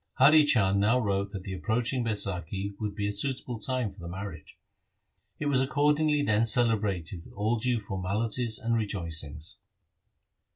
Hari 0.15 0.45
Chand 0.45 0.79
now 0.79 0.97
wrote 0.97 1.29
that 1.29 1.43
the 1.43 1.53
approaching 1.53 2.03
Baisakhi 2.03 2.73
would 2.79 2.95
be 2.95 3.07
a 3.07 3.13
suitable 3.13 3.59
time 3.59 3.91
for 3.91 3.99
the 3.99 4.07
marriage. 4.07 4.57
It 5.37 5.45
was 5.45 5.61
accordingly 5.61 6.23
then 6.23 6.47
celebrated 6.47 7.23
with 7.23 7.35
all 7.35 7.57
due 7.59 7.79
formalities 7.79 8.57
and 8.57 8.73
rejoicings. 8.75 9.57